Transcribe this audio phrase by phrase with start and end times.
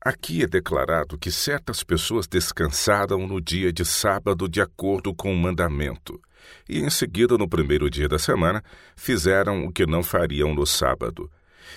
[0.00, 5.36] Aqui é declarado que certas pessoas descansaram no dia de sábado de acordo com o
[5.36, 6.20] mandamento,
[6.68, 8.62] e em seguida, no primeiro dia da semana,
[8.94, 11.28] fizeram o que não fariam no sábado.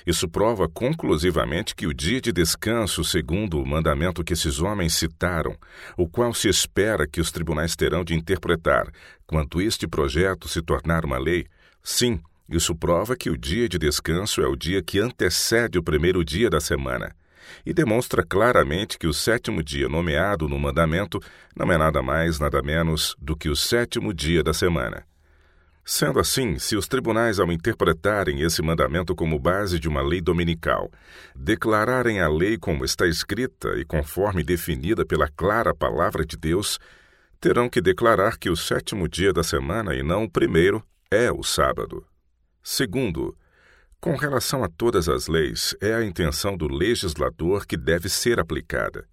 [0.06, 5.58] Isso prova conclusivamente que o dia de descanso, segundo o mandamento que esses homens citaram,
[5.98, 8.88] o qual se espera que os tribunais terão de interpretar
[9.26, 11.48] quando este projeto se tornar uma lei,
[11.84, 16.24] sim, isso prova que o dia de descanso é o dia que antecede o primeiro
[16.24, 17.16] dia da semana
[17.66, 21.20] e demonstra claramente que o sétimo dia nomeado no mandamento
[21.56, 25.04] não é nada mais, nada menos do que o sétimo dia da semana.
[25.84, 30.92] Sendo assim, se os tribunais, ao interpretarem esse mandamento como base de uma lei dominical,
[31.36, 36.80] declararem a lei como está escrita e conforme definida pela clara palavra de Deus,
[37.40, 41.42] terão que declarar que o sétimo dia da semana e não o primeiro é o
[41.42, 42.06] sábado.
[42.64, 43.36] Segundo,
[44.02, 49.08] com relação a todas as leis, é a intenção do legislador que deve ser aplicada.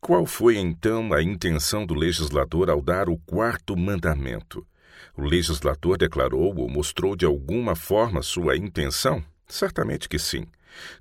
[0.00, 4.66] Qual foi então a intenção do legislador ao dar o quarto mandamento?
[5.14, 9.22] O legislador declarou ou mostrou de alguma forma sua intenção?
[9.46, 10.46] Certamente que sim.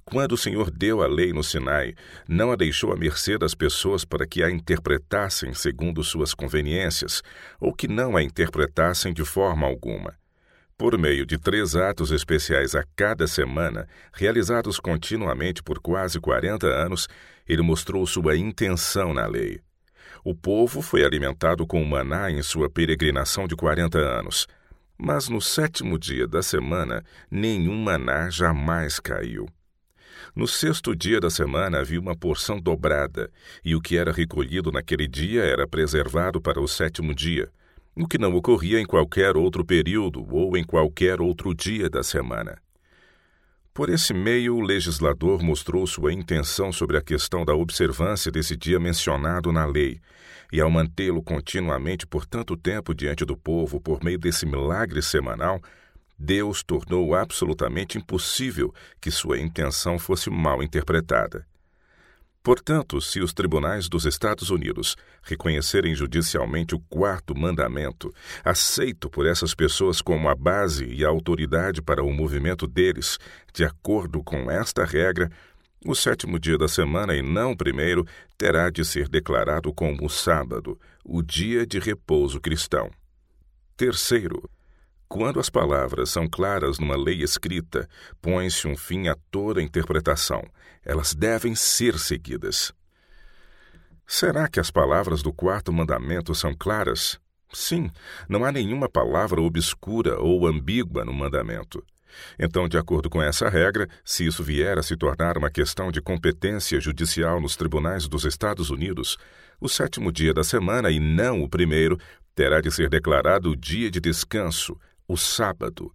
[0.04, 1.96] Quando o Senhor deu a lei no Sinai,
[2.28, 7.24] não a deixou à mercê das pessoas para que a interpretassem segundo suas conveniências,
[7.58, 10.21] ou que não a interpretassem de forma alguma.
[10.82, 17.08] Por meio de três atos especiais a cada semana, realizados continuamente por quase 40 anos,
[17.48, 19.62] ele mostrou sua intenção na lei.
[20.26, 24.48] O povo foi alimentado com maná em sua peregrinação de 40 anos.
[24.98, 29.48] Mas no sétimo dia da semana, nenhum maná jamais caiu.
[30.36, 33.30] No sexto dia da semana havia uma porção dobrada,
[33.64, 37.52] e o que era recolhido naquele dia era preservado para o sétimo dia
[37.96, 42.58] o que não ocorria em qualquer outro período ou em qualquer outro dia da semana.
[43.74, 48.80] Por esse meio, o legislador mostrou sua intenção sobre a questão da observância desse dia
[48.80, 50.02] mencionado na lei,
[50.52, 55.62] e ao mantê-lo continuamente por tanto tempo diante do povo por meio desse milagre semanal,
[56.20, 61.48] Deus tornou absolutamente impossível que sua intenção fosse mal interpretada.
[62.44, 68.12] Portanto, se os tribunais dos Estados Unidos reconhecerem judicialmente o quarto mandamento,
[68.44, 73.20] aceito por essas pessoas como a base e a autoridade para o movimento deles,
[73.54, 75.30] de acordo com esta regra,
[75.86, 78.06] o sétimo dia da semana e não o primeiro
[78.38, 82.90] terá de ser declarado como o sábado, o dia de repouso cristão.
[83.78, 84.50] Terceiro,
[85.12, 87.86] quando as palavras são claras numa lei escrita,
[88.22, 90.42] põe-se um fim a toda interpretação.
[90.86, 92.72] Elas devem ser seguidas.
[94.08, 97.20] Será que as palavras do quarto mandamento são claras?
[97.52, 97.92] Sim,
[98.30, 101.84] não há nenhuma palavra obscura ou ambígua no mandamento.
[102.40, 106.02] Então, de acordo com essa regra, se isso vier a se tornar uma questão de
[106.02, 109.18] competência judicial nos tribunais dos Estados Unidos,
[109.60, 112.00] o sétimo dia da semana e não o primeiro
[112.34, 115.94] terá de ser declarado o dia de descanso, o sábado.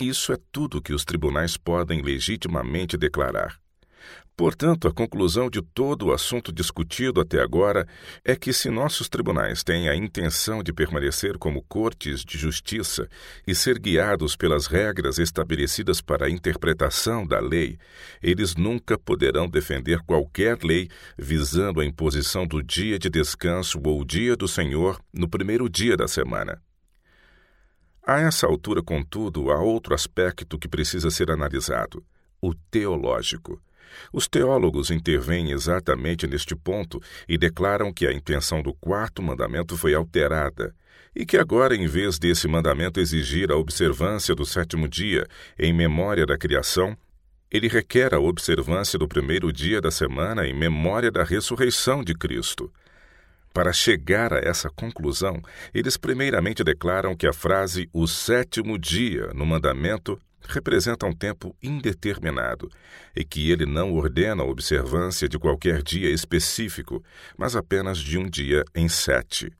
[0.00, 3.62] Isso é tudo que os tribunais podem legitimamente declarar.
[4.34, 7.86] Portanto, a conclusão de todo o assunto discutido até agora
[8.24, 13.06] é que, se nossos tribunais têm a intenção de permanecer como cortes de justiça
[13.46, 17.78] e ser guiados pelas regras estabelecidas para a interpretação da lei,
[18.22, 24.34] eles nunca poderão defender qualquer lei visando a imposição do dia de descanso ou dia
[24.34, 26.60] do Senhor no primeiro dia da semana.
[28.04, 32.04] A essa altura, contudo, há outro aspecto que precisa ser analisado:
[32.40, 33.62] o teológico.
[34.12, 39.94] Os teólogos intervêm exatamente neste ponto e declaram que a intenção do quarto mandamento foi
[39.94, 40.74] alterada
[41.14, 45.26] e que agora, em vez desse mandamento exigir a observância do sétimo dia
[45.58, 46.96] em memória da criação,
[47.50, 52.72] ele requer a observância do primeiro dia da semana em memória da ressurreição de Cristo.
[53.52, 55.42] Para chegar a essa conclusão,
[55.74, 60.18] eles primeiramente declaram que a frase o sétimo dia no mandamento
[60.48, 62.70] representa um tempo indeterminado
[63.14, 67.02] e que ele não ordena a observância de qualquer dia específico,
[67.36, 69.52] mas apenas de um dia em sete.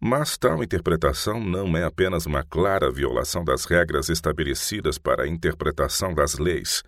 [0.00, 6.14] Mas tal interpretação não é apenas uma clara violação das regras estabelecidas para a interpretação
[6.14, 6.82] das leis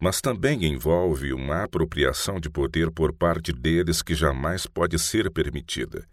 [0.00, 6.06] mas também envolve uma apropriação de poder por parte deles que jamais pode ser permitida.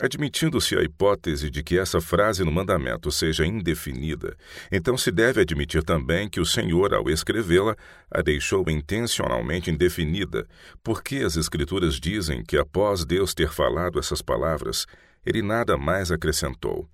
[0.00, 4.36] Admitindo-se a hipótese de que essa frase no mandamento seja indefinida,
[4.70, 7.76] então se deve admitir também que o Senhor, ao escrevê-la,
[8.10, 10.48] a deixou intencionalmente indefinida,
[10.82, 14.84] porque as Escrituras dizem que após Deus ter falado essas palavras,
[15.24, 16.88] ele nada mais acrescentou.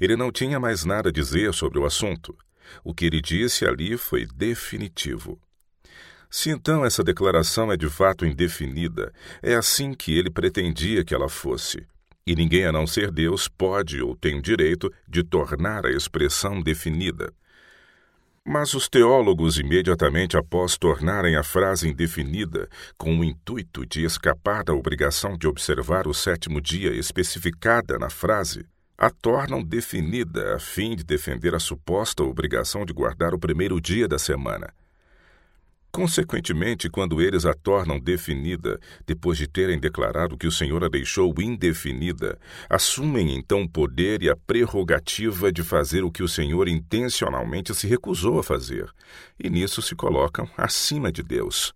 [0.00, 2.34] Ele não tinha mais nada a dizer sobre o assunto.
[2.84, 5.40] O que ele disse ali foi definitivo.
[6.30, 9.12] Se então essa declaração é de fato indefinida,
[9.42, 11.84] é assim que ele pretendia que ela fosse.
[12.24, 16.62] E ninguém a não ser Deus pode ou tem o direito de tornar a expressão
[16.62, 17.32] definida.
[18.44, 24.72] Mas os teólogos, imediatamente após tornarem a frase indefinida, com o intuito de escapar da
[24.72, 28.64] obrigação de observar o sétimo dia especificada na frase,
[29.00, 34.06] a tornam definida a fim de defender a suposta obrigação de guardar o primeiro dia
[34.06, 34.74] da semana.
[35.90, 41.34] Consequentemente, quando eles a tornam definida, depois de terem declarado que o Senhor a deixou
[41.40, 42.38] indefinida,
[42.68, 47.86] assumem então o poder e a prerrogativa de fazer o que o Senhor intencionalmente se
[47.86, 48.92] recusou a fazer,
[49.42, 51.72] e nisso se colocam acima de Deus.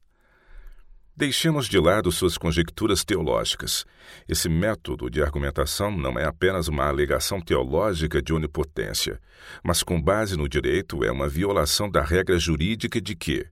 [1.17, 3.85] Deixemos de lado suas conjecturas teológicas.
[4.29, 9.21] Esse método de argumentação não é apenas uma alegação teológica de onipotência,
[9.63, 13.47] mas com base no direito é uma violação da regra jurídica de que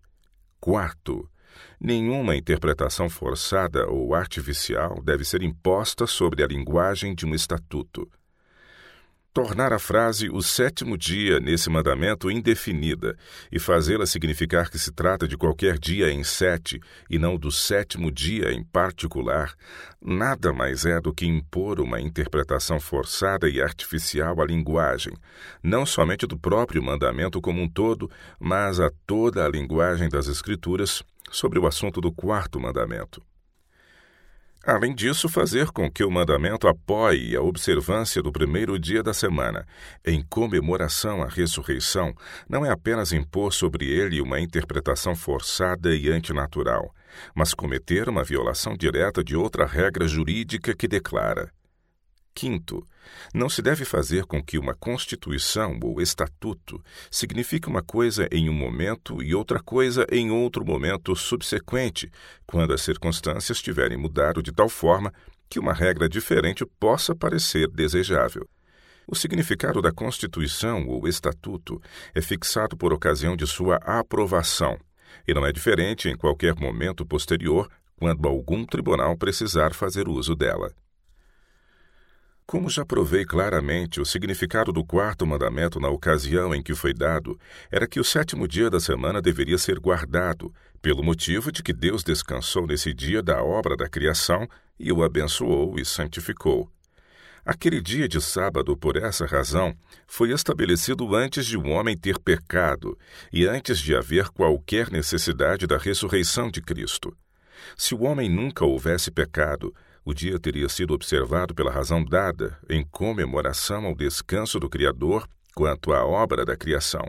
[0.58, 1.28] Quarto,
[1.80, 8.10] nenhuma interpretação forçada ou artificial deve ser imposta sobre a linguagem de um estatuto.
[9.34, 13.16] Tornar a frase o sétimo dia nesse mandamento indefinida
[13.50, 18.12] e fazê-la significar que se trata de qualquer dia em sete e não do sétimo
[18.12, 19.54] dia em particular,
[20.02, 25.14] nada mais é do que impor uma interpretação forçada e artificial à linguagem,
[25.62, 31.02] não somente do próprio mandamento como um todo, mas a toda a linguagem das Escrituras
[31.30, 33.22] sobre o assunto do quarto mandamento.
[34.64, 39.66] Além disso, fazer com que o mandamento apoie a observância do primeiro dia da semana,
[40.06, 42.14] em comemoração à ressurreição,
[42.48, 46.94] não é apenas impor sobre ele uma interpretação forçada e antinatural,
[47.34, 51.50] mas cometer uma violação direta de outra regra jurídica que declara:
[52.34, 52.86] Quinto,
[53.34, 58.52] não se deve fazer com que uma constituição ou estatuto signifique uma coisa em um
[58.52, 62.10] momento e outra coisa em outro momento subsequente,
[62.46, 65.12] quando as circunstâncias tiverem mudado de tal forma
[65.48, 68.48] que uma regra diferente possa parecer desejável.
[69.06, 71.82] O significado da Constituição ou Estatuto
[72.14, 74.78] é fixado por ocasião de sua aprovação
[75.26, 80.72] e não é diferente em qualquer momento posterior quando algum tribunal precisar fazer uso dela.
[82.52, 87.40] Como já provei claramente, o significado do quarto mandamento na ocasião em que foi dado
[87.70, 90.52] era que o sétimo dia da semana deveria ser guardado,
[90.82, 94.46] pelo motivo de que Deus descansou nesse dia da obra da criação
[94.78, 96.70] e o abençoou e santificou.
[97.42, 99.74] Aquele dia de sábado, por essa razão,
[100.06, 102.98] foi estabelecido antes de um homem ter pecado
[103.32, 107.16] e antes de haver qualquer necessidade da ressurreição de Cristo.
[107.78, 112.84] Se o homem nunca houvesse pecado, o dia teria sido observado pela razão dada em
[112.84, 117.04] comemoração ao descanso do Criador quanto à obra da criação.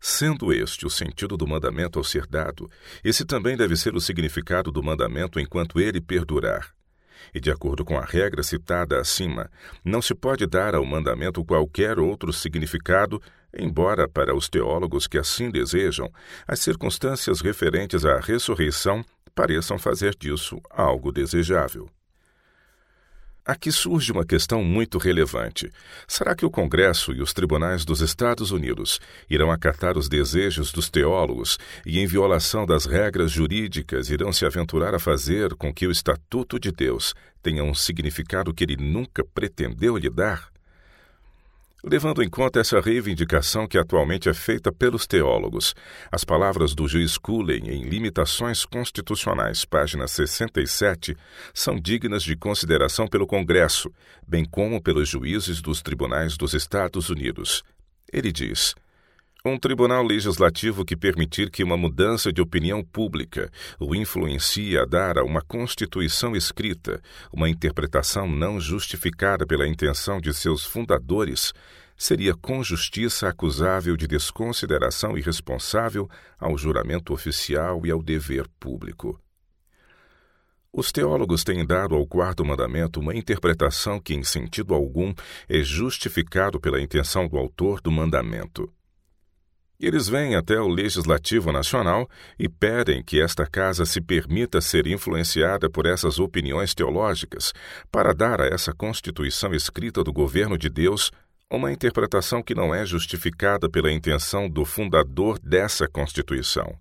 [0.00, 2.70] Sendo este o sentido do mandamento ao ser dado,
[3.04, 6.72] esse também deve ser o significado do mandamento enquanto ele perdurar.
[7.34, 9.50] E de acordo com a regra citada acima,
[9.84, 13.20] não se pode dar ao mandamento qualquer outro significado,
[13.54, 16.10] embora para os teólogos que assim desejam,
[16.48, 19.04] as circunstâncias referentes à ressurreição
[19.34, 21.88] pareçam fazer disso algo desejável.
[23.44, 25.72] Aqui surge uma questão muito relevante.
[26.06, 30.90] Será que o Congresso e os tribunais dos Estados Unidos irão acatar os desejos dos
[30.90, 35.90] teólogos e, em violação das regras jurídicas, irão se aventurar a fazer com que o
[35.90, 40.50] Estatuto de Deus tenha um significado que ele nunca pretendeu lhe dar?
[41.82, 45.74] Levando em conta essa reivindicação que atualmente é feita pelos teólogos,
[46.12, 51.16] as palavras do juiz Cullen em Limitações Constitucionais, página 67,
[51.54, 53.90] são dignas de consideração pelo Congresso,
[54.28, 57.62] bem como pelos juízes dos tribunais dos Estados Unidos.
[58.12, 58.74] Ele diz.
[59.42, 65.16] Um tribunal legislativo que permitir que uma mudança de opinião pública o influencie a dar
[65.16, 67.00] a uma Constituição escrita
[67.32, 71.54] uma interpretação não justificada pela intenção de seus fundadores
[71.96, 76.06] seria com justiça acusável de desconsideração irresponsável
[76.38, 79.18] ao juramento oficial e ao dever público.
[80.70, 85.14] Os teólogos têm dado ao quarto mandamento uma interpretação que, em sentido algum,
[85.48, 88.70] é justificado pela intenção do autor do mandamento.
[89.80, 92.06] Eles vêm até o Legislativo Nacional
[92.38, 97.54] e pedem que esta casa se permita ser influenciada por essas opiniões teológicas
[97.90, 101.10] para dar a essa Constituição escrita do governo de Deus
[101.50, 106.76] uma interpretação que não é justificada pela intenção do fundador dessa Constituição.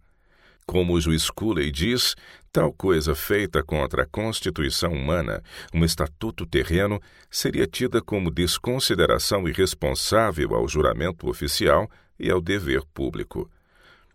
[0.65, 2.15] Como o juiz Cooley diz,
[2.51, 5.41] tal coisa feita contra a Constituição humana,
[5.73, 7.01] um estatuto terreno,
[7.31, 13.49] seria tida como desconsideração irresponsável ao juramento oficial e ao dever público.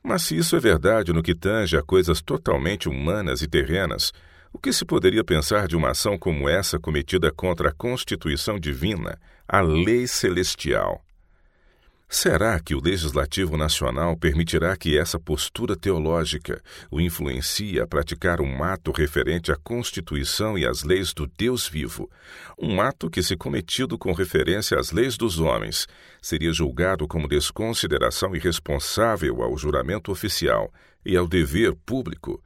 [0.02, 4.12] Mas se isso é verdade no que tange a coisas totalmente humanas e terrenas,
[4.52, 9.18] o que se poderia pensar de uma ação como essa cometida contra a Constituição Divina,
[9.48, 11.03] a lei celestial?
[12.08, 18.62] Será que o Legislativo Nacional permitirá que essa postura teológica o influencie a praticar um
[18.62, 22.08] ato referente à Constituição e às leis do Deus vivo?
[22.58, 25.86] Um ato que, se cometido com referência às leis dos homens,
[26.22, 30.72] seria julgado como desconsideração irresponsável ao juramento oficial
[31.04, 32.40] e ao dever público?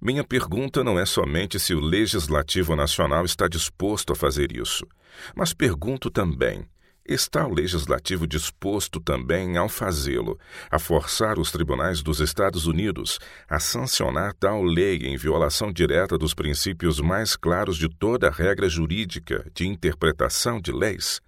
[0.00, 4.86] Minha pergunta não é somente se o Legislativo Nacional está disposto a fazer isso,
[5.34, 6.66] mas pergunto também
[7.08, 10.36] Está o legislativo disposto também, ao fazê-lo,
[10.68, 16.34] a forçar os tribunais dos Estados Unidos a sancionar tal lei em violação direta dos
[16.34, 21.20] princípios mais claros de toda a regra jurídica de interpretação de leis?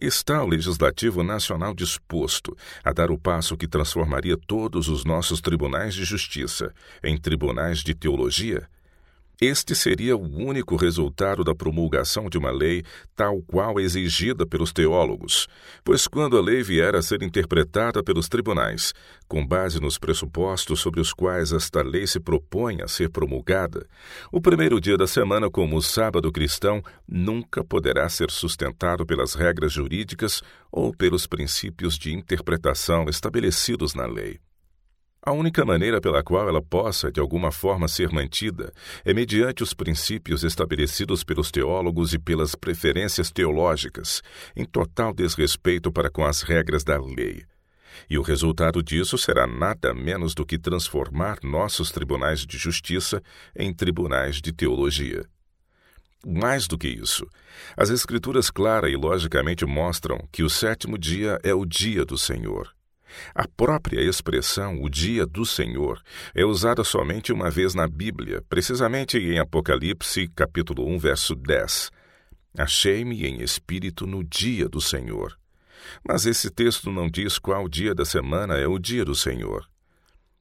[0.00, 5.92] Está o Legislativo Nacional disposto a dar o passo que transformaria todos os nossos tribunais
[5.92, 6.72] de justiça
[7.04, 8.66] em tribunais de teologia?
[9.40, 12.84] Este seria o único resultado da promulgação de uma lei
[13.16, 15.48] tal qual exigida pelos teólogos,
[15.82, 18.92] pois quando a lei vier a ser interpretada pelos tribunais,
[19.26, 23.86] com base nos pressupostos sobre os quais esta lei se propõe a ser promulgada,
[24.30, 29.72] o primeiro dia da semana como o sábado cristão nunca poderá ser sustentado pelas regras
[29.72, 34.38] jurídicas ou pelos princípios de interpretação estabelecidos na lei.
[35.24, 38.72] A única maneira pela qual ela possa, de alguma forma, ser mantida
[39.04, 44.20] é mediante os princípios estabelecidos pelos teólogos e pelas preferências teológicas,
[44.56, 47.44] em total desrespeito para com as regras da lei.
[48.10, 53.22] E o resultado disso será nada menos do que transformar nossos tribunais de justiça
[53.54, 55.24] em tribunais de teologia.
[56.26, 57.28] Mais do que isso,
[57.76, 62.74] as Escrituras clara e logicamente mostram que o sétimo dia é o dia do Senhor.
[63.34, 66.00] A própria expressão o dia do Senhor
[66.34, 71.90] é usada somente uma vez na Bíblia, precisamente em Apocalipse, capítulo 1, verso 10.
[72.56, 75.38] Achei-me em espírito no dia do Senhor.
[76.06, 79.66] Mas esse texto não diz qual dia da semana é o dia do Senhor.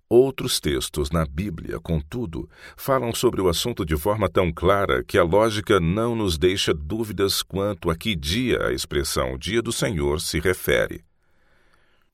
[0.10, 5.24] Outros textos na Bíblia, contudo, falam sobre o assunto de forma tão clara que a
[5.24, 10.38] lógica não nos deixa dúvidas quanto a que dia a expressão dia do Senhor se
[10.42, 11.02] refere.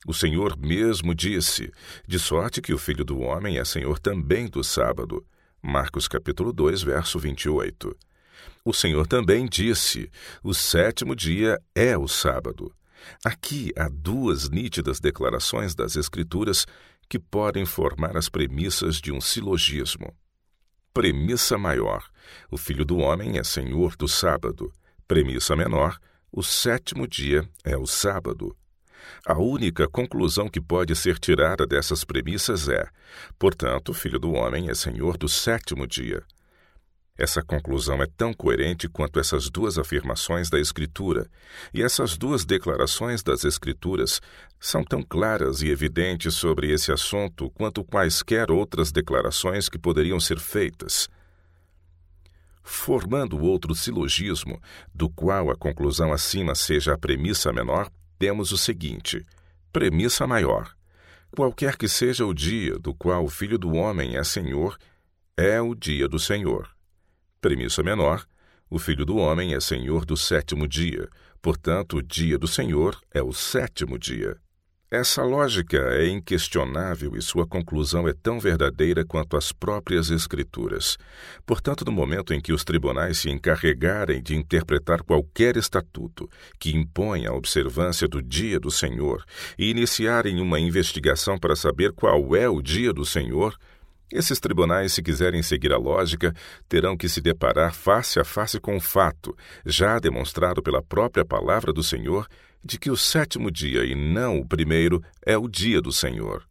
[0.05, 1.71] O Senhor mesmo disse:
[2.07, 5.25] De sorte que o Filho do Homem é Senhor também do sábado.
[5.61, 7.95] Marcos capítulo 2, verso 28.
[8.63, 10.11] O Senhor também disse:
[10.43, 12.71] O sétimo dia é o sábado.
[13.23, 16.65] Aqui há duas nítidas declarações das Escrituras
[17.09, 20.15] que podem formar as premissas de um silogismo.
[20.93, 22.05] Premissa maior:
[22.51, 24.71] o Filho do Homem é Senhor do sábado.
[25.07, 25.99] Premissa menor:
[26.31, 28.55] o sétimo dia é o sábado.
[29.25, 32.87] A única conclusão que pode ser tirada dessas premissas é:
[33.37, 36.23] portanto, o Filho do Homem é Senhor do sétimo dia.
[37.17, 41.27] Essa conclusão é tão coerente quanto essas duas afirmações da Escritura,
[41.73, 44.21] e essas duas declarações das Escrituras
[44.59, 50.39] são tão claras e evidentes sobre esse assunto quanto quaisquer outras declarações que poderiam ser
[50.39, 51.09] feitas.
[52.61, 54.61] Formando outro silogismo,
[54.93, 59.25] do qual a conclusão acima seja a premissa menor, temos o seguinte:
[59.71, 60.75] premissa maior.
[61.31, 64.77] Qualquer que seja o dia do qual o Filho do Homem é Senhor,
[65.35, 66.69] é o dia do Senhor.
[67.41, 68.25] Premissa menor:
[68.69, 71.09] o Filho do Homem é Senhor do sétimo dia,
[71.41, 74.37] portanto, o dia do Senhor é o sétimo dia.
[74.89, 80.97] Essa lógica é inquestionável e sua conclusão é tão verdadeira quanto as próprias Escrituras.
[81.45, 87.25] Portanto, no momento em que os tribunais se encarregarem de interpretar qualquer estatuto que impõe
[87.25, 89.25] a observância do dia do Senhor
[89.59, 93.57] e iniciarem uma investigação para saber qual é o dia do Senhor,
[94.09, 96.33] esses tribunais, se quiserem seguir a lógica,
[96.69, 101.73] terão que se deparar face a face com o fato, já demonstrado pela própria palavra
[101.73, 102.25] do Senhor,
[102.63, 106.43] de que o sétimo dia e não o primeiro é o dia do Senhor.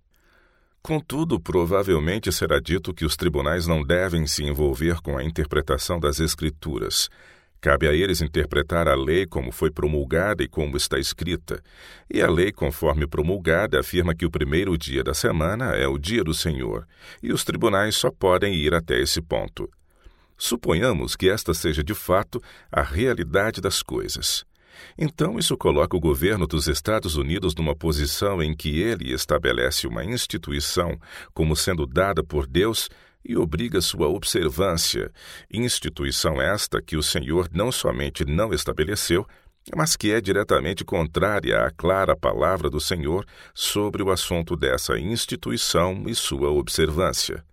[0.82, 6.20] Contudo, provavelmente será dito que os tribunais não devem se envolver com a interpretação das
[6.20, 7.08] Escrituras.
[7.60, 11.60] Cabe a eles interpretar a lei como foi promulgada e como está escrita.
[12.08, 16.22] E a lei, conforme promulgada, afirma que o primeiro dia da semana é o dia
[16.22, 16.86] do Senhor,
[17.20, 19.68] e os tribunais só podem ir até esse ponto.
[20.38, 24.44] Suponhamos que esta seja de fato a realidade das coisas.
[24.98, 30.04] Então, isso coloca o governo dos Estados Unidos numa posição em que ele estabelece uma
[30.04, 30.98] instituição
[31.32, 32.88] como sendo dada por Deus
[33.24, 35.10] e obriga sua observância,
[35.52, 39.26] instituição esta que o Senhor não somente não estabeleceu,
[39.74, 46.04] mas que é diretamente contrária à clara palavra do Senhor sobre o assunto dessa instituição
[46.06, 47.44] e sua observância.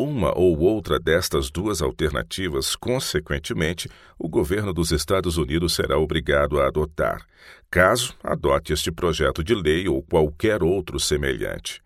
[0.00, 6.68] Uma ou outra destas duas alternativas, consequentemente, o governo dos Estados Unidos será obrigado a
[6.68, 7.26] adotar,
[7.68, 11.82] caso adote este projeto de lei ou qualquer outro semelhante.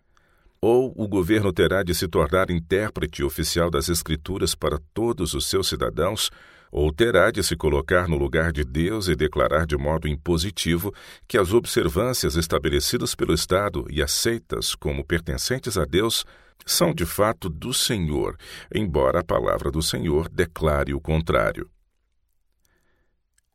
[0.61, 5.67] Ou o governo terá de se tornar intérprete oficial das Escrituras para todos os seus
[5.67, 6.29] cidadãos,
[6.71, 10.93] ou terá de se colocar no lugar de Deus e declarar de modo impositivo
[11.27, 16.23] que as observâncias estabelecidas pelo Estado e aceitas como pertencentes a Deus
[16.65, 18.37] são de fato do Senhor,
[18.73, 21.69] embora a palavra do Senhor declare o contrário.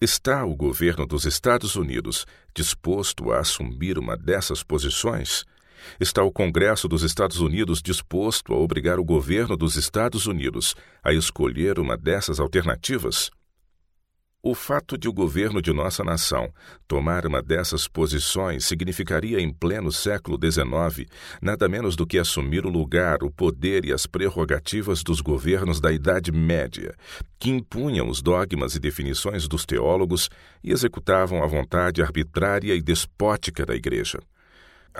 [0.00, 2.25] Está o governo dos Estados Unidos
[2.55, 5.45] disposto a assumir uma dessas posições?
[5.99, 11.12] Está o Congresso dos Estados Unidos disposto a obrigar o governo dos Estados Unidos a
[11.12, 13.31] escolher uma dessas alternativas?
[14.40, 16.49] O fato de o governo de nossa nação
[16.87, 21.11] tomar uma dessas posições significaria, em pleno século XIX,
[21.42, 25.90] nada menos do que assumir o lugar, o poder e as prerrogativas dos governos da
[25.90, 26.95] Idade Média,
[27.37, 30.30] que impunham os dogmas e definições dos teólogos
[30.62, 34.21] e executavam a vontade arbitrária e despótica da Igreja.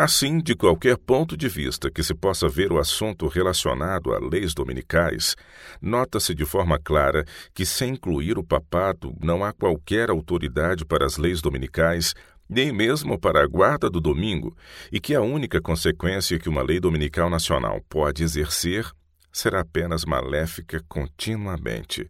[0.00, 4.55] Assim, de qualquer ponto de vista que se possa ver o assunto relacionado a leis
[4.55, 5.35] dominicais,
[5.83, 11.17] nota-se de forma clara que, sem incluir o papado, não há qualquer autoridade para as
[11.17, 12.14] leis dominicais,
[12.49, 14.57] nem mesmo para a guarda do domingo,
[14.93, 18.88] e que a única consequência que uma lei dominical nacional pode exercer
[19.33, 22.09] será apenas maléfica continuamente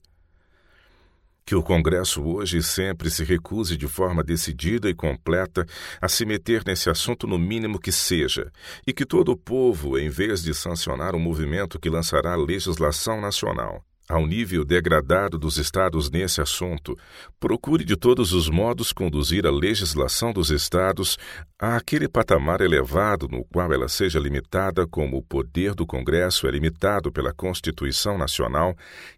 [1.48, 5.64] que o Congresso hoje e sempre se recuse de forma decidida e completa
[5.98, 8.52] a se meter nesse assunto no mínimo que seja,
[8.86, 13.82] e que todo o povo, em vez de sancionar um movimento que lançará legislação nacional,
[14.08, 16.96] ao nível degradado dos estados nesse assunto,
[17.38, 21.18] procure de todos os modos conduzir a legislação dos estados
[21.58, 27.12] àquele patamar elevado no qual ela seja limitada como o poder do Congresso é limitado
[27.12, 28.74] pela Constituição Nacional,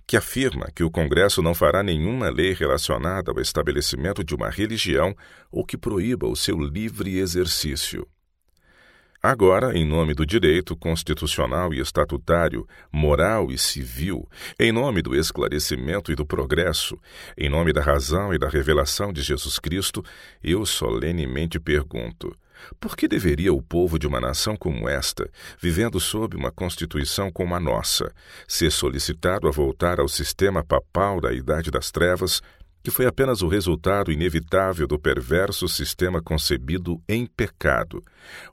[0.06, 5.14] que afirma que o Congresso não fará nenhuma lei relacionada ao estabelecimento de uma religião
[5.52, 8.06] ou que proíba o seu livre exercício.
[9.22, 14.26] Agora, em nome do direito constitucional e estatutário, moral e civil,
[14.58, 16.98] em nome do esclarecimento e do progresso,
[17.36, 20.02] em nome da razão e da revelação de Jesus Cristo,
[20.42, 22.34] eu solenemente pergunto:
[22.80, 25.28] por que deveria o povo de uma nação como esta,
[25.60, 28.10] vivendo sob uma constituição como a nossa,
[28.48, 32.40] ser solicitado a voltar ao sistema papal da Idade das Trevas
[32.82, 38.02] que foi apenas o resultado inevitável do perverso sistema concebido em pecado,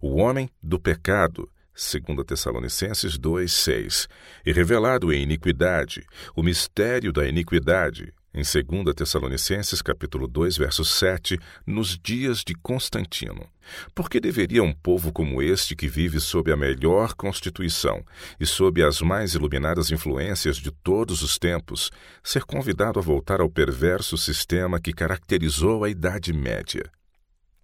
[0.02, 4.08] o homem do pecado, segundo Tessalonicenses 2:6,
[4.46, 11.40] e revelado em iniquidade, o mistério da iniquidade, em 2 Tessalonicenses capítulo 2, verso 7,
[11.66, 13.50] nos dias de Constantino.
[13.96, 18.06] Por que deveria um povo como este, que vive sob a melhor constituição
[18.40, 21.90] e sob as mais iluminadas influências de todos os tempos,
[22.24, 26.92] ser convidado a voltar ao perverso sistema que caracterizou a Idade Média?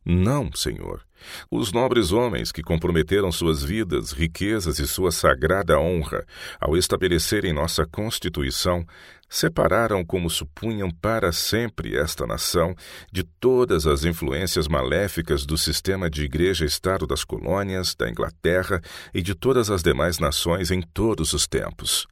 [0.06, 1.02] Não, Senhor.
[1.50, 6.26] Os nobres homens que comprometeram suas vidas, riquezas e sua sagrada honra
[6.60, 8.86] ao estabelecerem nossa Constituição,
[9.34, 12.76] separaram como supunham para sempre esta nação
[13.12, 18.80] de todas as influências maléficas do sistema de igreja-estado das colônias, da Inglaterra
[19.12, 22.06] e de todas as demais nações em todos os tempos.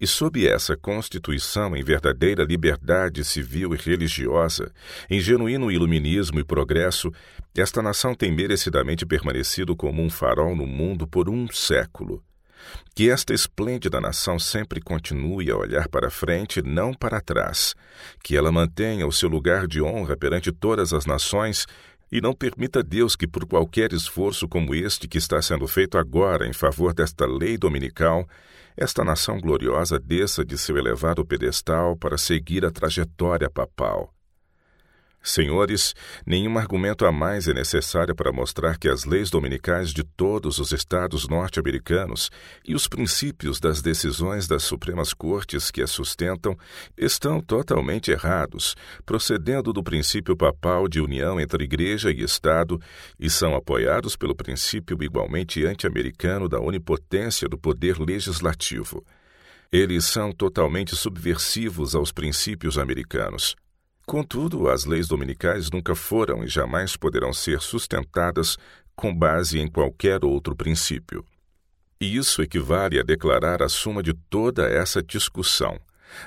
[0.00, 4.70] E sob essa Constituição em verdadeira liberdade civil e religiosa,
[5.10, 7.10] em genuíno iluminismo e progresso,
[7.56, 12.22] esta nação tem merecidamente permanecido como um farol no mundo por um século.
[12.94, 17.74] Que esta esplêndida nação sempre continue a olhar para frente, não para trás.
[18.22, 21.66] Que ela mantenha o seu lugar de honra perante todas as nações
[22.12, 26.46] e não permita Deus que, por qualquer esforço como este que está sendo feito agora
[26.46, 28.28] em favor desta lei dominical,
[28.76, 34.12] esta nação gloriosa desça de seu elevado pedestal para seguir a trajetória papal.
[35.22, 35.94] Senhores,
[36.26, 40.72] nenhum argumento a mais é necessário para mostrar que as leis dominicais de todos os
[40.72, 42.30] estados norte-americanos
[42.66, 46.56] e os princípios das decisões das Supremas Cortes que as sustentam
[46.96, 52.80] estão totalmente errados, procedendo do princípio papal de união entre Igreja e Estado
[53.18, 59.04] e são apoiados pelo princípio igualmente anti-americano da onipotência do poder legislativo.
[59.70, 63.54] Eles são totalmente subversivos aos princípios americanos.
[64.10, 68.56] Contudo, as leis dominicais nunca foram e jamais poderão ser sustentadas
[68.96, 71.24] com base em qualquer outro princípio.
[72.00, 75.78] E isso equivale a declarar a suma de toda essa discussão.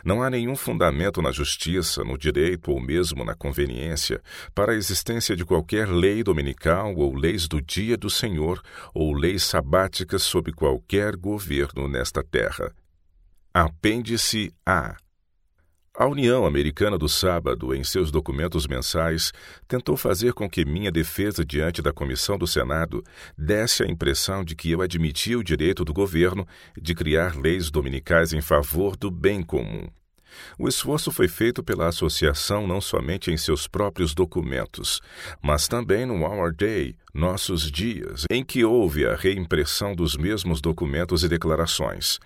[0.01, 4.21] Não há nenhum fundamento na justiça, no direito ou mesmo na conveniência
[4.55, 8.61] para a existência de qualquer lei dominical ou leis do dia do Senhor
[8.93, 12.73] ou leis sabáticas sob qualquer governo nesta terra.
[13.53, 14.95] Apêndice A.
[15.95, 19.31] A União Americana do Sábado, em seus documentos mensais,
[19.67, 23.03] tentou fazer com que minha defesa diante da Comissão do Senado
[23.37, 28.33] desse a impressão de que eu admitia o direito do governo de criar leis dominicais
[28.33, 29.87] em favor do bem comum.
[30.57, 34.99] O esforço foi feito pela associação não somente em seus próprios documentos,
[35.43, 41.23] mas também no Our Day, Nossos Dias, em que houve a reimpressão dos mesmos documentos
[41.23, 42.19] e declarações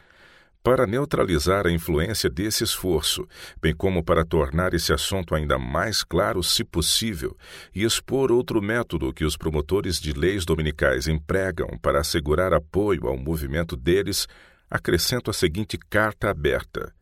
[0.68, 3.26] para neutralizar a influência desse esforço,
[3.62, 7.38] bem como para tornar esse assunto ainda mais claro, se possível,
[7.74, 13.16] e expor outro método que os promotores de leis dominicais empregam para assegurar apoio ao
[13.16, 14.28] movimento deles,
[14.70, 16.94] acrescento a seguinte carta aberta.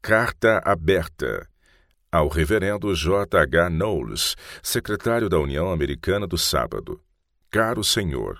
[0.00, 1.48] Carta aberta
[2.12, 3.40] ao Reverendo J.
[3.40, 3.70] H.
[3.70, 7.00] Knowles, secretário da União Americana do Sábado.
[7.50, 8.38] Caro Senhor,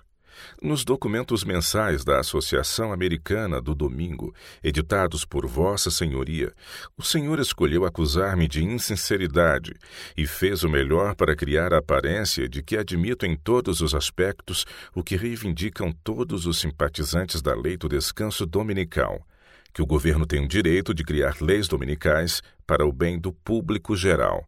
[0.62, 6.52] nos documentos mensais da Associação Americana do Domingo, editados por Vossa Senhoria,
[6.96, 9.74] o senhor escolheu acusar-me de insinceridade
[10.16, 14.64] e fez o melhor para criar a aparência de que admito em todos os aspectos
[14.94, 19.24] o que reivindicam todos os simpatizantes da lei do descanso dominical
[19.72, 23.94] que o governo tem o direito de criar leis dominicais para o bem do público
[23.94, 24.44] geral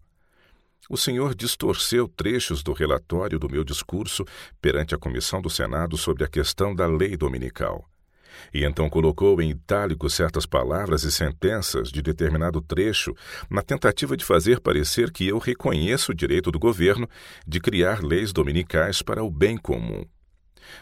[0.91, 4.25] o senhor distorceu trechos do relatório do meu discurso
[4.61, 7.89] perante a comissão do Senado sobre a questão da lei dominical.
[8.53, 13.15] E então colocou em itálico certas palavras e sentenças de determinado trecho,
[13.49, 17.09] na tentativa de fazer parecer que eu reconheço o direito do governo
[17.47, 20.05] de criar leis dominicais para o bem comum.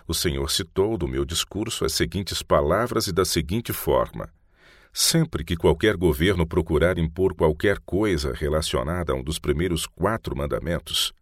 [0.07, 4.31] O senhor citou do meu discurso as seguintes palavras e da seguinte forma:
[4.93, 11.13] Sempre que qualquer governo procurar impor qualquer coisa relacionada a um dos primeiros quatro mandamentos,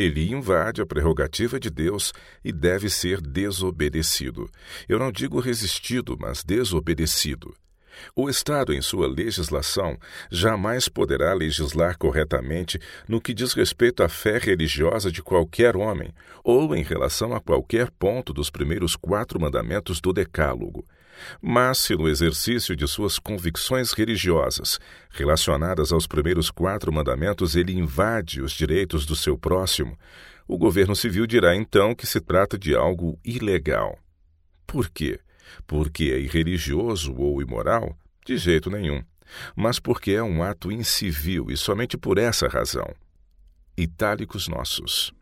[0.00, 4.48] ele invade a prerrogativa de Deus e deve ser desobedecido.
[4.88, 7.54] Eu não digo resistido, mas desobedecido.
[8.16, 9.98] O Estado, em sua legislação,
[10.30, 16.74] jamais poderá legislar corretamente no que diz respeito à fé religiosa de qualquer homem ou
[16.74, 20.84] em relação a qualquer ponto dos primeiros quatro mandamentos do Decálogo.
[21.40, 24.78] Mas se no exercício de suas convicções religiosas,
[25.10, 29.98] relacionadas aos primeiros quatro mandamentos, ele invade os direitos do seu próximo,
[30.46, 33.98] o governo civil dirá então que se trata de algo ilegal.
[34.66, 35.20] Por quê?
[35.66, 37.96] Porque é irreligioso ou imoral?
[38.26, 39.02] De jeito nenhum.
[39.54, 42.92] Mas porque é um ato incivil e somente por essa razão.
[43.76, 45.12] Itálicos nossos.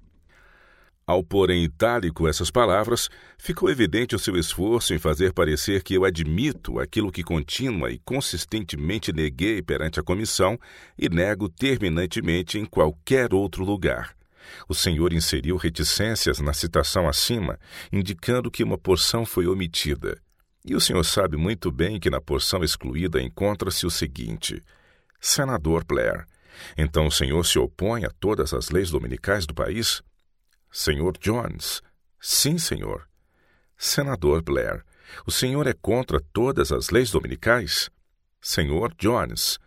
[1.09, 5.94] Ao pôr em itálico essas palavras, ficou evidente o seu esforço em fazer parecer que
[5.94, 10.59] eu admito aquilo que contínua e consistentemente neguei perante a comissão
[10.99, 14.14] e nego terminantemente em qualquer outro lugar.
[14.68, 17.59] O senhor inseriu reticências na citação acima,
[17.90, 20.21] indicando que uma porção foi omitida.
[20.62, 24.61] E o senhor sabe muito bem que na porção excluída encontra-se o seguinte:
[25.18, 26.27] Senador Blair.
[26.77, 30.03] Então o senhor se opõe a todas as leis dominicais do país?
[30.71, 31.83] Senhor Jones.
[32.21, 33.09] Sim, senhor.
[33.77, 34.85] Senador Blair.
[35.27, 37.91] O senhor é contra todas as leis dominicais?
[38.41, 39.59] Senhor Jones.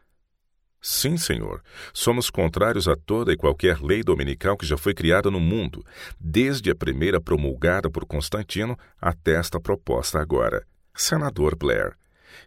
[0.81, 1.63] Sim, senhor.
[1.93, 5.85] Somos contrários a toda e qualquer lei dominical que já foi criada no mundo,
[6.19, 10.65] desde a primeira promulgada por Constantino até esta proposta agora.
[10.93, 11.95] Senador Blair.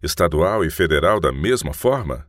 [0.02, 2.26] Estadual e federal da mesma forma?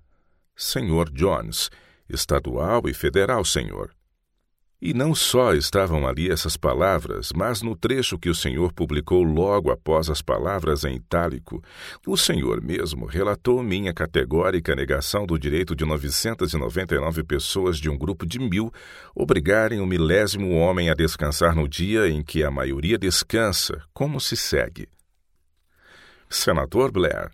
[0.56, 1.70] Senhor Jones.
[2.08, 3.92] Estadual e federal, senhor.
[4.86, 9.72] E não só estavam ali essas palavras, mas no trecho que o Senhor publicou logo
[9.72, 11.60] após as palavras em itálico,
[12.06, 18.28] o Senhor mesmo relatou minha categórica negação do direito de 999 pessoas de um grupo
[18.28, 18.72] de mil
[19.16, 24.38] obrigarem o milésimo homem a descansar no dia em que a maioria descansa, como se
[24.38, 24.88] segue.
[26.30, 27.32] Senador Blair,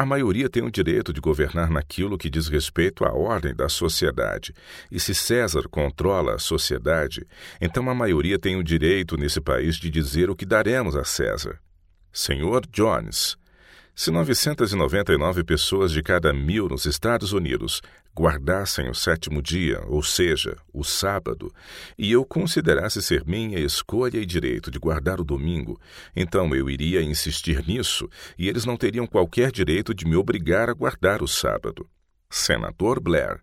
[0.00, 4.54] a maioria tem o direito de governar naquilo que diz respeito à ordem da sociedade.
[4.90, 7.26] E se César controla a sociedade,
[7.60, 11.58] então a maioria tem o direito nesse país de dizer o que daremos a César.
[12.10, 13.36] Senhor Jones,
[13.94, 17.82] se 999 pessoas de cada mil nos Estados Unidos
[18.16, 21.52] guardassem o sétimo dia, ou seja, o sábado,
[21.98, 25.80] e eu considerasse ser minha escolha e direito de guardar o domingo,
[26.14, 30.74] então eu iria insistir nisso e eles não teriam qualquer direito de me obrigar a
[30.74, 31.88] guardar o sábado.
[32.28, 33.40] Senador Blair.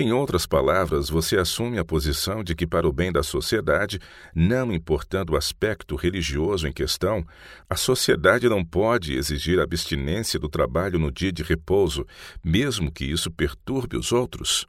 [0.00, 3.98] Em outras palavras, você assume a posição de que, para o bem da sociedade,
[4.32, 7.26] não importando o aspecto religioso em questão,
[7.68, 12.06] a sociedade não pode exigir abstinência do trabalho no dia de repouso,
[12.44, 14.68] mesmo que isso perturbe os outros?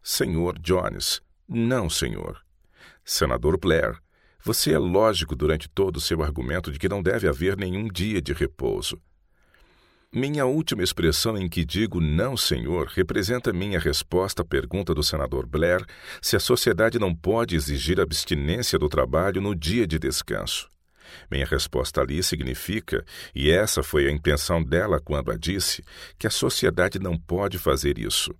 [0.00, 2.40] Senhor Jones, não, senhor.
[3.04, 3.98] Senador Blair,
[4.44, 8.22] você é lógico durante todo o seu argumento de que não deve haver nenhum dia
[8.22, 8.96] de repouso.
[10.12, 15.46] Minha última expressão em que digo não, senhor, representa minha resposta à pergunta do senador
[15.46, 15.86] Blair
[16.20, 20.68] se a sociedade não pode exigir abstinência do trabalho no dia de descanso.
[21.30, 25.84] Minha resposta ali significa, e essa foi a intenção dela quando a disse,
[26.18, 28.34] que a sociedade não pode fazer isso.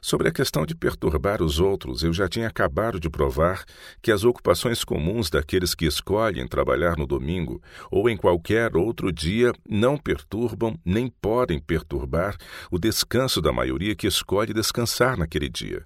[0.00, 3.64] Sobre a questão de perturbar os outros, eu já tinha acabado de provar
[4.02, 9.52] que as ocupações comuns daqueles que escolhem trabalhar no domingo ou em qualquer outro dia
[9.68, 12.36] não perturbam nem podem perturbar
[12.70, 15.84] o descanso da maioria que escolhe descansar naquele dia.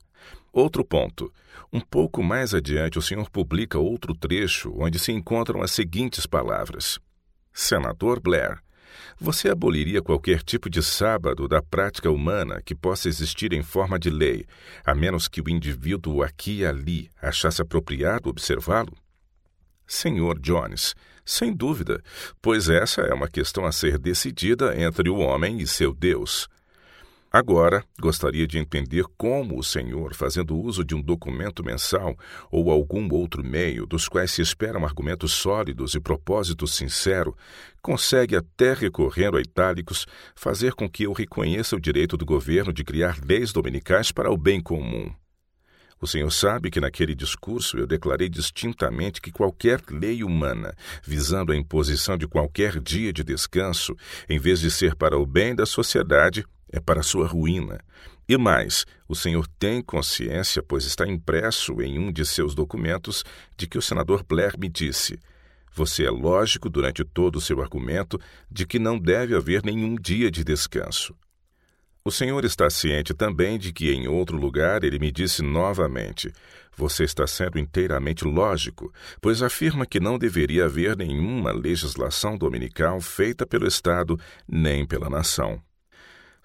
[0.53, 1.33] Outro ponto.
[1.73, 7.01] Um pouco mais adiante, o senhor publica outro trecho onde se encontram as seguintes palavras:
[7.53, 8.64] Senador Blair,
[9.19, 14.11] você aboliria qualquer tipo de sábado da prática humana que possa existir em forma de
[14.11, 14.47] lei,
[14.85, 18.97] a menos que o indivíduo aqui e ali achasse apropriado observá-lo?
[19.87, 22.03] Senhor Jones, sem dúvida,
[22.41, 26.49] pois essa é uma questão a ser decidida entre o homem e seu Deus.
[27.35, 32.17] Agora, gostaria de entender como o senhor, fazendo uso de um documento mensal
[32.49, 37.37] ou algum outro meio dos quais se esperam argumentos sólidos e propósito sincero,
[37.83, 42.85] consegue, até recorrendo a itálicos, fazer com que eu reconheça o direito do governo de
[42.85, 45.13] criar leis dominicais para o bem comum.
[46.01, 51.57] O senhor sabe que naquele discurso eu declarei distintamente que qualquer lei humana, visando a
[51.57, 53.97] imposição de qualquer dia de descanso,
[54.29, 56.45] em vez de ser para o bem da sociedade,
[56.75, 57.81] é para sua ruína.
[58.29, 63.23] E mais, o senhor tem consciência, pois está impresso em um de seus documentos,
[63.57, 65.19] de que o senador Blair me disse:
[65.73, 68.19] Você é lógico durante todo o seu argumento
[68.51, 71.15] de que não deve haver nenhum dia de descanso.
[72.03, 76.33] O senhor está ciente também de que em outro lugar ele me disse novamente:
[76.77, 83.47] Você está sendo inteiramente lógico, pois afirma que não deveria haver nenhuma legislação dominical feita
[83.47, 85.63] pelo Estado nem pela nação.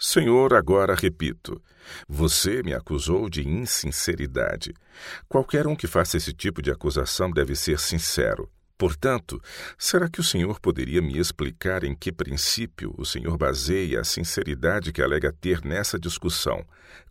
[0.02, 1.62] Senhor, agora repito:
[2.08, 4.74] você me acusou de insinceridade.
[5.28, 8.50] Qualquer um que faça esse tipo de acusação deve ser sincero.
[8.78, 9.42] Portanto,
[9.78, 14.94] será que o senhor poderia me explicar em que princípio o senhor baseia a sinceridade
[14.94, 16.66] que alega ter nessa discussão,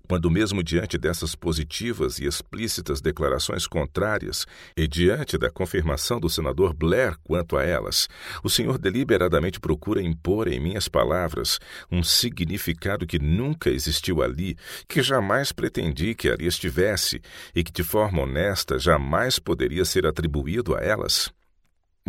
[0.08, 6.72] quando, mesmo diante dessas positivas e explícitas declarações contrárias e diante da confirmação do senador
[6.74, 8.08] Blair quanto a elas,
[8.42, 11.58] o senhor deliberadamente procura impor em minhas palavras
[11.92, 14.56] um significado que nunca existiu ali,
[14.88, 17.20] que jamais pretendi que ali estivesse
[17.54, 21.30] e que, de forma honesta, jamais poderia ser atribuído a elas?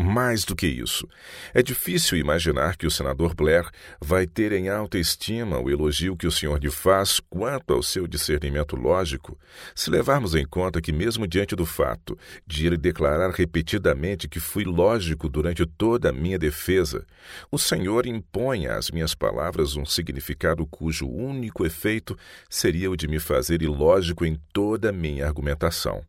[0.02, 1.06] Mais do que isso,
[1.54, 6.26] é difícil imaginar que o senador Blair vai ter em alta estima o elogio que
[6.26, 9.38] o senhor lhe faz quanto ao seu discernimento lógico,
[9.76, 14.64] se levarmos em conta que, mesmo diante do fato de ele declarar repetidamente que fui
[14.64, 17.06] lógico durante toda a minha defesa,
[17.52, 22.18] o senhor impõe às minhas palavras um significado cujo único efeito
[22.50, 26.02] seria o de me fazer ilógico em toda a minha argumentação.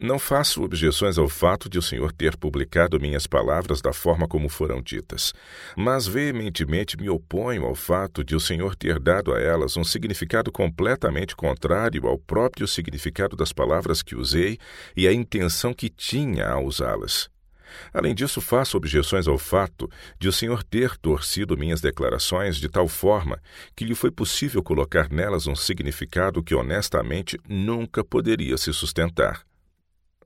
[0.00, 4.48] Não faço objeções ao fato de o senhor ter publicado minhas palavras da forma como
[4.48, 5.32] foram ditas,
[5.76, 10.50] mas veementemente me oponho ao fato de o senhor ter dado a elas um significado
[10.50, 14.58] completamente contrário ao próprio significado das palavras que usei
[14.96, 17.30] e à intenção que tinha ao usá-las.
[17.92, 22.88] Além disso, faço objeções ao fato de o senhor ter torcido minhas declarações de tal
[22.88, 23.40] forma
[23.76, 29.44] que lhe foi possível colocar nelas um significado que honestamente nunca poderia se sustentar.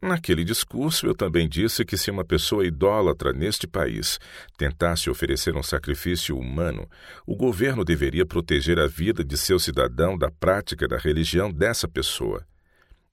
[0.00, 4.20] Naquele discurso, eu também disse que se uma pessoa idólatra neste país
[4.56, 6.88] tentasse oferecer um sacrifício humano,
[7.26, 12.47] o governo deveria proteger a vida de seu cidadão da prática da religião dessa pessoa.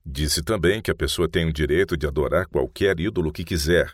[0.08, 3.92] Disse também que a pessoa tem o direito de adorar qualquer ídolo que quiser,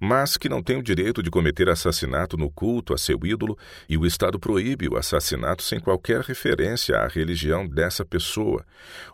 [0.00, 3.98] mas que não tem o direito de cometer assassinato no culto a seu ídolo e
[3.98, 8.64] o Estado proíbe o assassinato sem qualquer referência à religião dessa pessoa,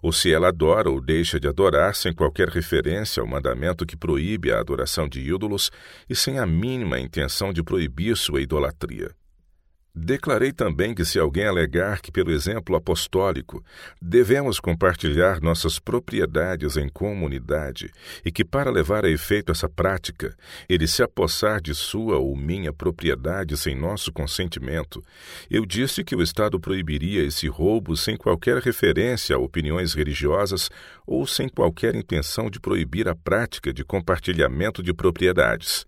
[0.01, 4.53] ou se ela adora ou deixa de adorar sem qualquer referência ao mandamento que proíbe
[4.53, 5.73] a adoração de ídolos
[6.09, 9.11] e sem a mínima intenção de proibir sua idolatria.
[9.99, 13.65] Declarei também que, se alguém alegar que, pelo exemplo apostólico,
[14.01, 17.91] devemos compartilhar nossas propriedades em comunidade
[18.23, 20.37] e que, para levar a efeito essa prática,
[20.69, 25.03] ele se apossar de sua ou minha propriedade sem nosso consentimento,
[25.51, 30.69] eu disse que o Estado proibiria esse roubo sem qualquer referência a opiniões religiosas
[31.07, 35.87] ou sem qualquer intenção de proibir a prática de compartilhamento de propriedades.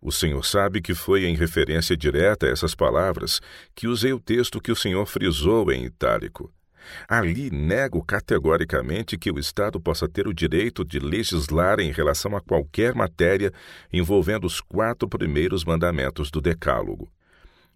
[0.00, 3.40] O Senhor sabe que foi em referência direta a essas palavras
[3.74, 6.52] que usei o texto que o Senhor frisou em itálico.
[7.08, 12.40] Ali nego categoricamente que o Estado possa ter o direito de legislar em relação a
[12.40, 13.52] qualquer matéria
[13.92, 17.10] envolvendo os quatro primeiros mandamentos do Decálogo.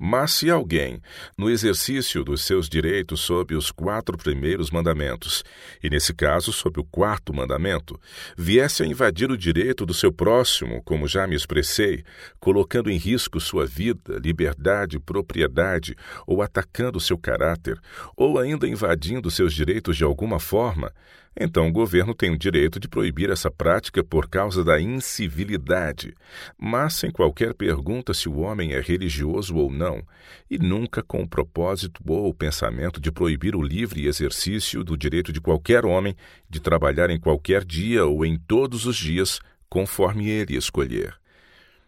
[0.05, 1.01] Mas se alguém,
[1.38, 5.45] no exercício dos seus direitos sob os quatro primeiros mandamentos,
[5.81, 8.01] e nesse caso sob o quarto mandamento,
[8.37, 12.03] viesse a invadir o direito do seu próximo, como já me expressei,
[12.41, 15.95] colocando em risco sua vida, liberdade, propriedade,
[16.27, 17.79] ou atacando seu caráter,
[18.17, 20.93] ou ainda invadindo seus direitos de alguma forma,
[21.38, 26.14] então o governo tem o direito de proibir essa prática por causa da incivilidade,
[26.59, 30.03] mas sem qualquer pergunta se o homem é religioso ou não,
[30.51, 35.33] e nunca com o propósito ou o pensamento de proibir o livre exercício do direito
[35.33, 36.14] de qualquer homem
[36.49, 41.22] de trabalhar em qualquer dia ou em todos os dias, conforme ele escolher.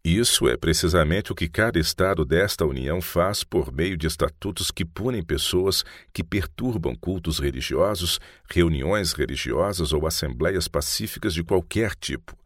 [0.05, 4.85] Isso é precisamente o que cada Estado desta União faz por meio de estatutos que
[4.85, 12.37] punem pessoas que perturbam cultos religiosos, reuniões religiosas ou assembleias pacíficas de qualquer tipo.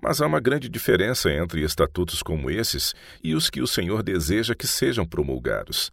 [0.00, 4.54] Mas há uma grande diferença entre estatutos como esses e os que o Senhor deseja
[4.54, 5.90] que sejam promulgados.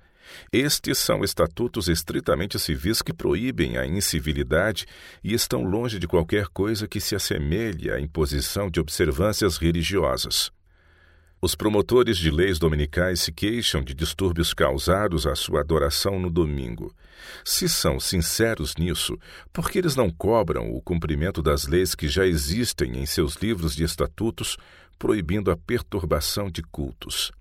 [0.51, 4.85] Estes são estatutos estritamente civis que proíbem a incivilidade
[5.23, 10.51] e estão longe de qualquer coisa que se assemelhe à imposição de observâncias religiosas.
[11.41, 16.93] Os promotores de leis dominicais se queixam de distúrbios causados à sua adoração no domingo.
[17.45, 19.17] Se são sinceros nisso,
[19.53, 23.73] por que eles não cobram o cumprimento das leis que já existem em seus livros
[23.73, 24.57] de estatutos,
[24.97, 27.31] proibindo a perturbação de cultos?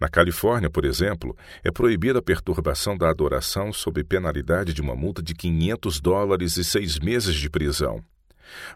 [0.00, 5.22] Na Califórnia, por exemplo, é proibida a perturbação da adoração sob penalidade de uma multa
[5.22, 8.02] de 500 dólares e seis meses de prisão.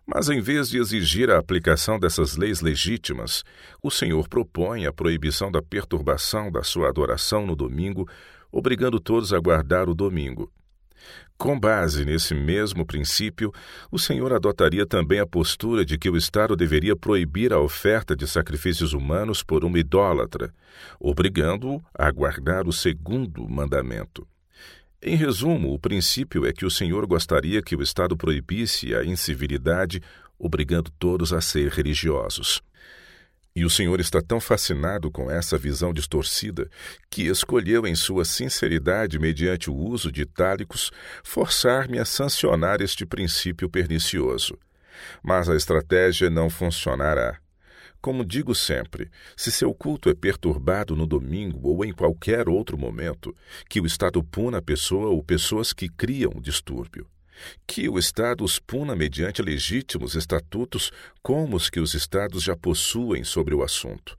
[0.06, 3.44] Mas, em vez de exigir a aplicação dessas leis legítimas,
[3.82, 8.08] o Senhor propõe a proibição da perturbação da sua adoração no domingo,
[8.50, 10.50] obrigando todos a guardar o domingo.
[11.38, 13.52] Com base nesse mesmo princípio,
[13.90, 18.26] o Senhor adotaria também a postura de que o Estado deveria proibir a oferta de
[18.26, 20.52] sacrifícios humanos por uma idólatra,
[20.98, 24.26] obrigando-o a guardar o segundo mandamento.
[25.02, 30.00] Em resumo, o princípio é que o Senhor gostaria que o Estado proibisse a incivilidade,
[30.38, 32.62] obrigando todos a ser religiosos.
[33.56, 36.68] E o Senhor está tão fascinado com essa visão distorcida
[37.08, 40.92] que escolheu, em sua sinceridade, mediante o uso de itálicos,
[41.24, 44.58] forçar-me a sancionar este princípio pernicioso.
[45.22, 47.38] Mas a estratégia não funcionará.
[47.98, 53.34] Como digo sempre, se seu culto é perturbado no domingo ou em qualquer outro momento,
[53.70, 57.08] que o Estado puna a pessoa ou pessoas que criam o distúrbio
[57.66, 60.90] que o Estado os puna mediante legítimos estatutos
[61.22, 64.16] como os que os Estados já possuem sobre o assunto.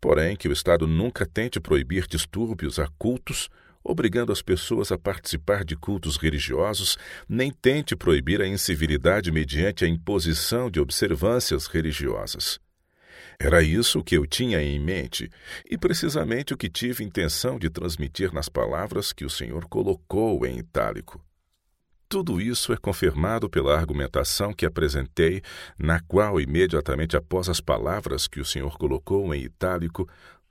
[0.00, 3.48] Porém, que o Estado nunca tente proibir distúrbios a cultos,
[3.82, 6.96] obrigando as pessoas a participar de cultos religiosos,
[7.28, 12.60] nem tente proibir a incivilidade mediante a imposição de observâncias religiosas.
[13.40, 15.30] Era isso que eu tinha em mente,
[15.68, 20.58] e precisamente o que tive intenção de transmitir nas palavras que o Senhor colocou em
[20.58, 21.24] itálico.
[22.10, 25.42] Tudo isso é confirmado pela argumentação que apresentei,
[25.78, 30.08] na qual, imediatamente após as palavras que o Senhor colocou em itálico,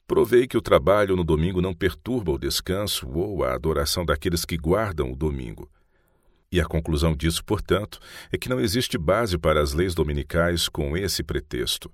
[0.07, 4.55] provei que o trabalho no domingo não perturba o descanso ou a adoração daqueles que
[4.55, 5.67] guardam o domingo.
[6.51, 7.99] E a conclusão disso, portanto,
[8.31, 11.91] é que não existe base para as leis dominicais com esse pretexto.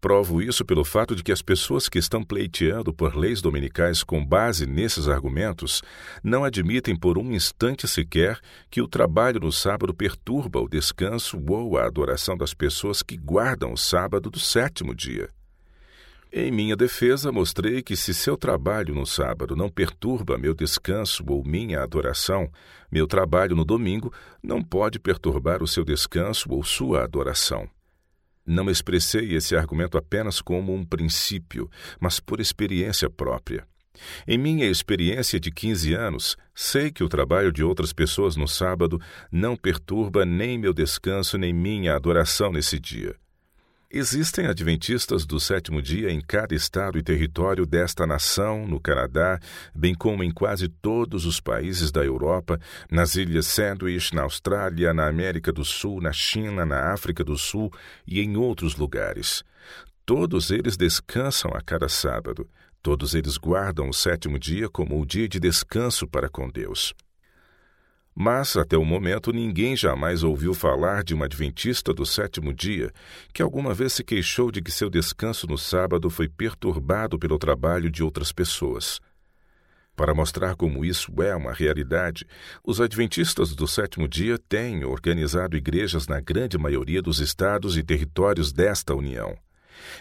[0.00, 4.24] Provo isso pelo fato de que as pessoas que estão pleiteando por leis dominicais com
[4.24, 5.82] base nesses argumentos
[6.22, 8.38] não admitem por um instante sequer
[8.70, 13.72] que o trabalho no sábado perturba o descanso ou a adoração das pessoas que guardam
[13.72, 15.28] o sábado do sétimo dia.
[16.32, 21.44] Em minha defesa, mostrei que se seu trabalho no sábado não perturba meu descanso ou
[21.44, 22.48] minha adoração,
[22.90, 27.68] meu trabalho no domingo não pode perturbar o seu descanso ou sua adoração.
[28.46, 33.66] Não expressei esse argumento apenas como um princípio, mas por experiência própria.
[34.26, 39.00] Em minha experiência de 15 anos, sei que o trabalho de outras pessoas no sábado
[39.30, 43.14] não perturba nem meu descanso nem minha adoração nesse dia.
[43.92, 49.40] Existem adventistas do sétimo dia em cada estado e território desta nação, no Canadá,
[49.74, 55.08] bem como em quase todos os países da Europa, nas Ilhas Sandwich, na Austrália, na
[55.08, 57.68] América do Sul, na China, na África do Sul
[58.06, 59.42] e em outros lugares.
[60.06, 62.48] Todos eles descansam a cada sábado.
[62.80, 66.94] Todos eles guardam o sétimo dia como o dia de descanso para com Deus.
[68.22, 72.92] Mas, até o momento, ninguém jamais ouviu falar de uma adventista do sétimo dia
[73.32, 77.90] que alguma vez se queixou de que seu descanso no sábado foi perturbado pelo trabalho
[77.90, 79.00] de outras pessoas.
[79.96, 82.26] Para mostrar como isso é uma realidade,
[82.62, 88.52] os adventistas do sétimo dia têm organizado igrejas na grande maioria dos estados e territórios
[88.52, 89.34] desta União.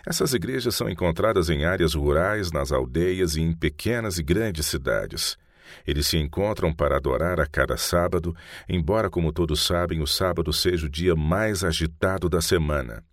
[0.06, 5.38] Essas igrejas são encontradas em áreas rurais, nas aldeias e em pequenas e grandes cidades.
[5.86, 8.36] Eles se encontram para adorar a cada sábado,
[8.68, 13.04] embora, como todos sabem, o sábado seja o dia mais agitado da semana.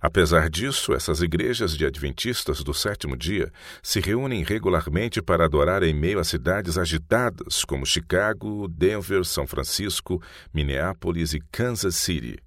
[0.00, 5.92] Apesar disso, essas igrejas de adventistas do sétimo dia se reúnem regularmente para adorar em
[5.92, 10.22] meio a cidades agitadas como Chicago, Denver, São Francisco,
[10.54, 12.38] Minneapolis e Kansas City.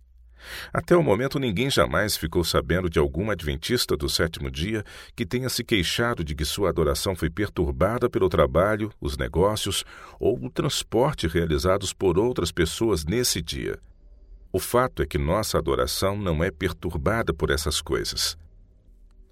[0.73, 4.83] Até o momento, ninguém jamais ficou sabendo de algum adventista do sétimo dia
[5.15, 9.83] que tenha se queixado de que sua adoração foi perturbada pelo trabalho, os negócios
[10.19, 13.79] ou o transporte realizados por outras pessoas nesse dia.
[14.53, 18.37] O fato é que nossa adoração não é perturbada por essas coisas.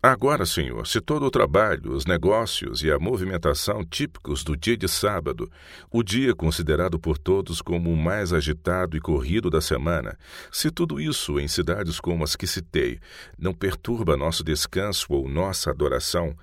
[0.01, 4.87] Agora, Senhor, se todo o trabalho, os negócios e a movimentação típicos do dia de
[4.87, 5.51] sábado,
[5.91, 10.17] o dia considerado por todos como o mais agitado e corrido da semana,
[10.53, 12.97] se tudo isso em cidades como as que citei
[13.37, 16.33] não perturba nosso descanso ou nossa adoração,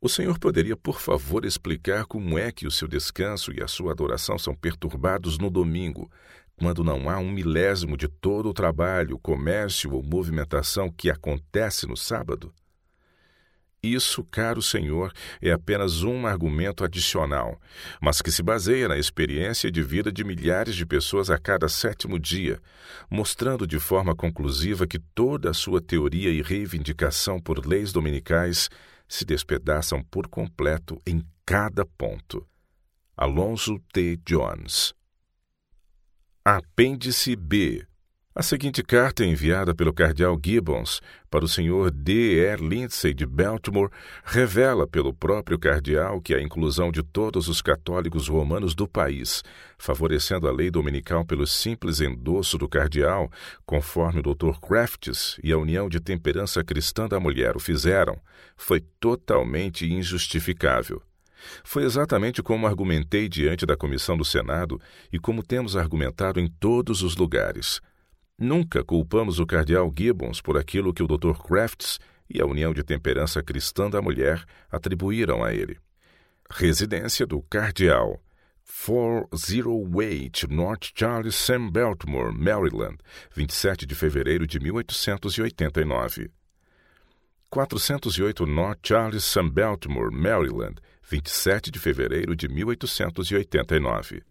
[0.00, 3.92] o Senhor poderia, por favor, explicar como é que o seu descanso e a sua
[3.92, 6.10] adoração são perturbados no domingo,
[6.56, 11.96] quando não há um milésimo de todo o trabalho, comércio ou movimentação que acontece no
[11.96, 12.50] sábado?
[13.84, 17.60] Isso, caro Senhor, é apenas um argumento adicional,
[18.00, 22.16] mas que se baseia na experiência de vida de milhares de pessoas a cada sétimo
[22.16, 22.60] dia,
[23.10, 28.70] mostrando de forma conclusiva que toda a sua teoria e reivindicação por leis dominicais
[29.08, 32.46] se despedaçam por completo em cada ponto.
[33.16, 34.16] Alonso T.
[34.24, 34.94] Jones
[36.44, 37.84] Apêndice B
[38.34, 42.38] a seguinte carta, enviada pelo cardeal Gibbons para o senhor D.
[42.38, 42.66] R.
[42.66, 43.90] Lindsay de Baltimore,
[44.24, 49.42] revela pelo próprio cardeal que a inclusão de todos os católicos romanos do país,
[49.76, 53.30] favorecendo a lei dominical pelo simples endosso do cardeal,
[53.66, 54.58] conforme o Dr.
[54.60, 58.18] Crafts e a União de Temperança Cristã da Mulher o fizeram,
[58.56, 61.02] foi totalmente injustificável.
[61.64, 64.80] Foi exatamente como argumentei diante da comissão do Senado
[65.12, 67.80] e como temos argumentado em todos os lugares.
[68.42, 71.40] Nunca culpamos o cardeal Gibbons por aquilo que o Dr.
[71.46, 75.78] Crafts e a União de Temperança Cristã da Mulher atribuíram a ele.
[76.50, 78.20] Residência do Cardeal
[78.66, 82.98] 408 North Charles Sam Baltimore, Maryland,
[83.32, 86.28] 27 de fevereiro de 1889.
[87.48, 94.24] 408 North Charles Sam Baltimore, Maryland, 27 de fevereiro de 1889.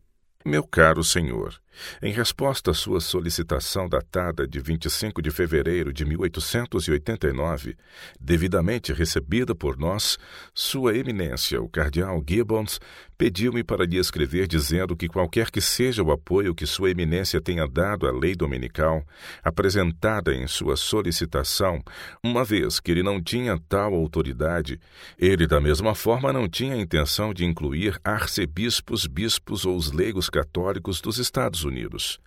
[0.44, 1.62] Meu caro senhor,
[2.02, 7.76] em resposta à sua solicitação datada de 25 de fevereiro de 1889,
[8.20, 10.18] devidamente recebida por nós,
[10.54, 12.80] Sua Eminência, o Cardeal Gibbons,
[13.18, 17.68] pediu-me para lhe escrever dizendo que qualquer que seja o apoio que Sua Eminência tenha
[17.68, 19.06] dado à lei dominical,
[19.44, 21.82] apresentada em sua solicitação,
[22.24, 24.80] uma vez que ele não tinha tal autoridade,
[25.20, 31.00] ele da mesma forma não tinha intenção de incluir arcebispos, bispos ou os leigos católicos
[31.00, 32.20] dos Estados Unidos.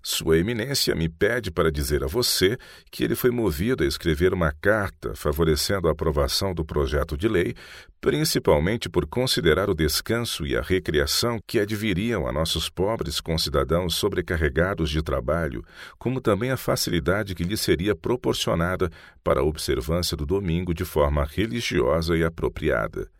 [0.00, 2.56] Sua Eminência me pede para dizer a você
[2.90, 7.54] que ele foi movido a escrever uma carta favorecendo a aprovação do projeto de lei,
[8.00, 14.88] principalmente por considerar o descanso e a recreação que adviriam a nossos pobres concidadãos sobrecarregados
[14.88, 15.64] de trabalho,
[15.98, 18.88] como também a facilidade que lhe seria proporcionada
[19.22, 23.10] para a observância do domingo de forma religiosa e apropriada.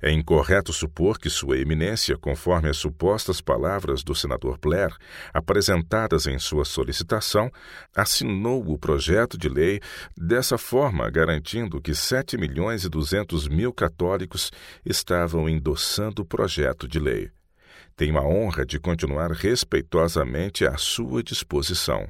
[0.00, 4.94] É incorreto supor que Sua Eminência, conforme as supostas palavras do senador Blair,
[5.32, 7.50] apresentadas em sua solicitação,
[7.94, 9.80] assinou o projeto de lei
[10.16, 14.50] dessa forma, garantindo que 7 milhões e 200 mil católicos
[14.84, 17.30] estavam endossando o projeto de lei.
[17.96, 22.08] Tenho a honra de continuar respeitosamente à sua disposição.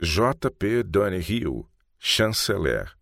[0.00, 0.48] J.
[0.52, 0.84] P.
[0.84, 1.66] Donahue,
[1.98, 2.92] chanceler,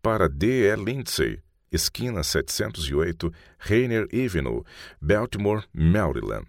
[0.00, 0.66] para D.
[0.66, 0.74] E.
[0.74, 1.42] Lindsay,
[1.72, 3.30] esquina 708,
[3.68, 4.62] Rainer Avenue,
[5.00, 6.46] Baltimore, Maryland.